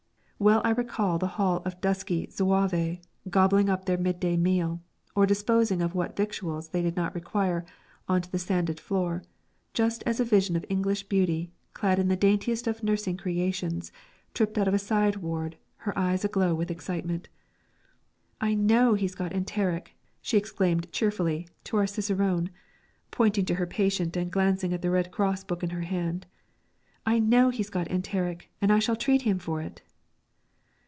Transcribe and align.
Well 0.43 0.61
I 0.63 0.71
recall 0.71 1.19
the 1.19 1.27
hall 1.37 1.61
of 1.65 1.79
dusky 1.81 2.25
Zouaves 2.31 2.97
gobbling 3.29 3.69
up 3.69 3.85
their 3.85 3.99
midday 3.99 4.35
meal, 4.37 4.81
or 5.13 5.27
disposing 5.27 5.83
of 5.83 5.93
what 5.93 6.15
victuals 6.15 6.69
they 6.69 6.81
did 6.81 6.95
not 6.95 7.13
require 7.13 7.63
on 8.09 8.23
to 8.23 8.31
the 8.31 8.39
sanded 8.39 8.79
floor, 8.79 9.21
just 9.75 10.01
as 10.07 10.19
a 10.19 10.25
vision 10.25 10.55
of 10.55 10.65
English 10.67 11.03
beauty, 11.03 11.51
clad 11.75 11.99
in 11.99 12.07
the 12.07 12.15
daintiest 12.15 12.65
of 12.65 12.81
nursing 12.81 13.17
creations, 13.17 13.91
tripped 14.33 14.57
out 14.57 14.67
of 14.67 14.73
a 14.73 14.79
side 14.79 15.17
ward, 15.17 15.57
her 15.75 15.95
eyes 15.95 16.25
aglow 16.25 16.55
with 16.55 16.71
excitement. 16.71 17.29
"I 18.41 18.55
know 18.55 18.95
he's 18.95 19.13
got 19.13 19.33
enteric," 19.33 19.95
she 20.23 20.37
exclaimed 20.37 20.91
cheerfully 20.91 21.49
to 21.65 21.77
our 21.77 21.85
cicerone, 21.85 22.49
pointing 23.11 23.45
to 23.45 23.53
her 23.55 23.67
patient 23.67 24.17
and 24.17 24.31
glancing 24.31 24.73
at 24.73 24.81
the 24.81 24.89
Red 24.89 25.11
Cross 25.11 25.43
book 25.43 25.61
in 25.61 25.69
her 25.69 25.81
hand. 25.81 26.25
"I 27.05 27.19
know 27.19 27.51
he's 27.51 27.69
got 27.69 27.91
enteric, 27.91 28.49
and 28.59 28.71
I 28.71 28.79
shall 28.79 28.95
treat 28.95 29.21
him 29.21 29.37
for 29.37 29.61
it." 29.61 29.83